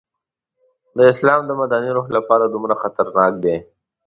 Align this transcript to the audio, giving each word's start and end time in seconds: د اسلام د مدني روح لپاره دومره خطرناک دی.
د 0.97 0.99
اسلام 1.11 1.41
د 1.45 1.51
مدني 1.61 1.89
روح 1.97 2.07
لپاره 2.17 2.45
دومره 2.47 2.73
خطرناک 2.81 3.33
دی. 3.43 3.57